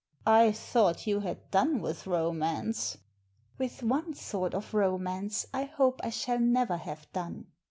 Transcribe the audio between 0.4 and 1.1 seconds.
"I thought